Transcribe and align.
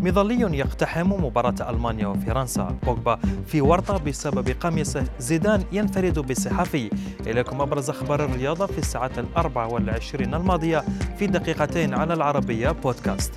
مظلي 0.00 0.58
يقتحم 0.58 1.12
مباراة 1.12 1.70
ألمانيا 1.70 2.06
وفرنسا. 2.06 2.76
بوجبا 2.86 3.18
في 3.46 3.60
ورطة 3.60 3.98
بسبب 3.98 4.48
قميصه 4.48 5.04
زيدان 5.18 5.64
ينفرد 5.72 6.18
بصحفي 6.18 6.90
إليكم 7.26 7.60
أبرز 7.60 7.90
أخبار 7.90 8.24
الرياضة 8.24 8.66
في 8.66 8.78
الساعات 8.78 9.18
الأربع 9.18 9.66
والعشرين 9.66 10.34
الماضية 10.34 10.84
في 11.18 11.26
دقيقتين 11.26 11.94
على 11.94 12.14
العربية 12.14 12.70
بودكاست. 12.70 13.32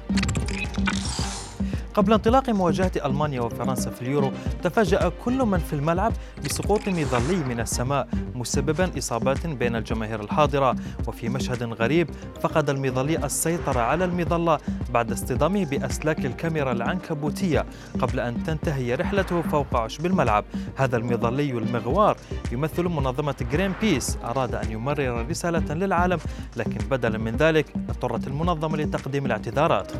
قبل 1.93 2.13
انطلاق 2.13 2.49
مواجهة 2.49 2.91
ألمانيا 3.05 3.41
وفرنسا 3.41 3.89
في 3.89 4.01
اليورو 4.01 4.31
تفاجأ 4.63 5.11
كل 5.25 5.37
من 5.37 5.57
في 5.57 5.73
الملعب 5.73 6.13
بسقوط 6.45 6.87
مظلي 6.87 7.35
من 7.35 7.59
السماء 7.59 8.07
مسببا 8.35 8.97
إصابات 8.97 9.47
بين 9.47 9.75
الجماهير 9.75 10.21
الحاضرة. 10.21 10.75
وفي 11.07 11.29
مشهد 11.29 11.63
غريب 11.63 12.09
فقد 12.41 12.69
المظلي 12.69 13.25
السيطرة 13.25 13.79
على 13.79 14.05
المظلة 14.05 14.57
بعد 14.93 15.11
اصطدامه 15.11 15.65
بأسلاك 15.65 16.25
الكاميرا 16.25 16.71
العنكبوتية 16.71 17.65
قبل 17.99 18.19
أن 18.19 18.43
تنتهي 18.43 18.95
رحلته 18.95 19.41
فوق 19.41 19.75
عشب 19.75 20.05
الملعب. 20.05 20.45
هذا 20.75 20.97
المظلي 20.97 21.51
المغوار 21.51 22.17
يمثل 22.51 22.83
منظمة 22.83 23.35
جرين 23.51 23.73
بيس 23.81 24.17
أراد 24.23 24.55
أن 24.55 24.71
يمرر 24.71 25.29
رسالة 25.29 25.73
للعالم 25.73 26.19
لكن 26.57 26.77
بدلا 26.91 27.17
من 27.17 27.35
ذلك 27.35 27.65
اضطرت 27.89 28.27
المنظمة 28.27 28.77
لتقديم 28.77 29.25
الاعتذارات. 29.25 29.91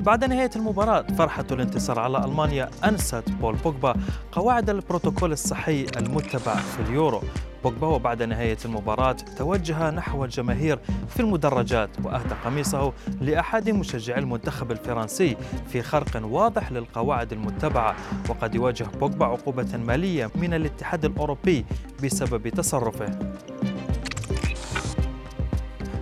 بعد 0.00 0.24
نهاية 0.24 0.50
المباراة 0.56 1.02
فرحة 1.02 1.44
الانتصار 1.52 1.98
على 1.98 2.24
ألمانيا 2.24 2.70
أنست 2.84 3.30
بول 3.40 3.54
بوجبا 3.54 3.94
قواعد 4.32 4.70
البروتوكول 4.70 5.32
الصحي 5.32 5.86
المتبع 5.96 6.54
في 6.54 6.80
اليورو. 6.88 7.22
بوجبا 7.64 7.86
وبعد 7.86 8.22
نهاية 8.22 8.56
المباراة 8.64 9.12
توجه 9.12 9.90
نحو 9.90 10.24
الجماهير 10.24 10.78
في 11.08 11.20
المدرجات 11.20 11.90
وأهدى 12.04 12.34
قميصه 12.44 12.92
لأحد 13.20 13.70
مشجعي 13.70 14.18
المنتخب 14.18 14.70
الفرنسي 14.70 15.36
في 15.68 15.82
خرق 15.82 16.22
واضح 16.24 16.72
للقواعد 16.72 17.32
المتبعة. 17.32 17.96
وقد 18.28 18.54
يواجه 18.54 18.84
بوجبا 19.00 19.26
عقوبة 19.26 19.76
مالية 19.76 20.30
من 20.34 20.54
الاتحاد 20.54 21.04
الأوروبي 21.04 21.64
بسبب 22.04 22.48
تصرفه. 22.48 23.18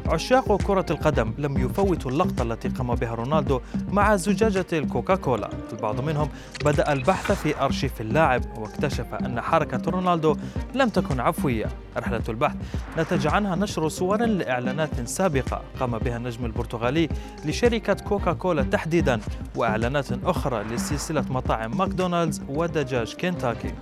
عشاق 0.08 0.62
كرة 0.62 0.86
القدم 0.90 1.32
لم 1.38 1.58
يفوتوا 1.58 2.10
اللقطة 2.10 2.42
التي 2.42 2.68
قام 2.68 2.94
بها 2.94 3.14
رونالدو 3.14 3.60
مع 3.92 4.16
زجاجة 4.16 4.66
الكوكاكولا. 4.72 5.50
البعض 5.72 6.00
منهم 6.00 6.28
بدأ 6.64 6.92
البحث 6.92 7.32
في 7.32 7.60
أرشيف 7.60 8.00
اللاعب 8.00 8.42
واكتشف 8.58 9.14
أن 9.14 9.40
حركة 9.40 9.90
رونالدو 9.90 10.36
لم 10.74 10.88
تكن 10.88 11.20
عفوية. 11.20 11.66
رحلة 11.96 12.22
البحث 12.28 12.56
نتج 12.98 13.26
عنها 13.26 13.56
نشر 13.56 13.88
صور 13.88 14.24
لإعلانات 14.26 15.08
سابقة 15.08 15.62
قام 15.80 15.98
بها 15.98 16.16
النجم 16.16 16.44
البرتغالي 16.44 17.08
لشركة 17.44 17.94
كوكاكولا 17.94 18.62
تحديدا 18.62 19.20
وإعلانات 19.56 20.06
أخرى 20.24 20.64
لسلسلة 20.64 21.24
مطاعم 21.30 21.78
ماكدونالدز 21.78 22.42
ودجاج 22.48 23.14
كنتاكي. 23.14 23.72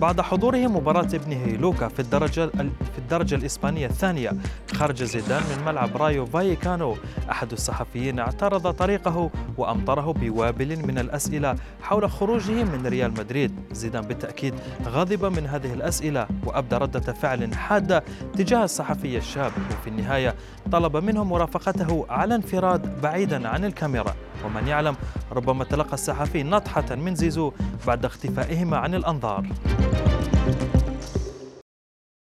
بعد 0.00 0.20
حضوره 0.20 0.58
مباراة 0.58 1.08
ابنه 1.14 1.56
لوكا 1.56 1.88
في 1.88 2.00
الدرجة 2.00 2.46
في 2.92 2.98
الدرجة 2.98 3.34
الإسبانية 3.34 3.86
الثانية. 3.86 4.32
خرج 4.72 5.02
زيدان 5.02 5.42
من 5.42 5.64
ملعب 5.64 5.96
رايو 5.96 6.26
فايكانو. 6.26 6.96
أحد 7.30 7.52
الصحفيين 7.52 8.18
اعترض 8.18 8.70
طريقه 8.70 9.30
وأمطره 9.58 10.12
بوابل 10.12 10.86
من 10.86 10.98
الأسئلة 10.98 11.56
حول 11.82 12.10
خروجه 12.10 12.64
من 12.64 12.86
ريال 12.86 13.10
مدريد. 13.10 13.52
زيدان 13.72 14.02
بالتأكيد 14.02 14.54
غضب 14.86 15.24
من 15.24 15.46
هذه 15.46 15.72
الأسئلة 15.74 16.26
وأبدى 16.46 16.76
ردة 16.76 17.12
فعل 17.12 17.54
حادة 17.54 18.04
تجاه 18.36 18.64
الصحفي 18.64 19.16
الشاب. 19.16 19.52
وفي 19.70 19.90
النهاية 19.90 20.34
طلب 20.72 20.96
منه 20.96 21.24
مرافقته 21.24 22.06
على 22.10 22.34
انفراد 22.34 23.00
بعيدا 23.00 23.48
عن 23.48 23.64
الكاميرا. 23.64 24.14
ومن 24.44 24.68
يعلم 24.68 24.96
ربما 25.32 25.64
تلقى 25.64 25.94
الصحفي 25.94 26.42
نطحة 26.42 26.94
من 26.94 27.14
زيزو 27.14 27.52
بعد 27.86 28.04
اختفائهما 28.04 28.76
عن 28.76 28.94
الأنظار. 28.94 29.46